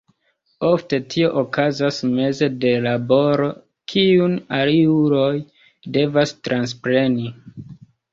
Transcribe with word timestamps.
Ofte 0.67 0.97
tio 1.13 1.27
okazas 1.41 1.99
meze 2.13 2.47
de 2.63 2.71
laboro, 2.85 3.49
kiun 3.93 4.33
aliuloj 4.61 5.35
devas 5.99 6.35
transpreni. 6.49 7.29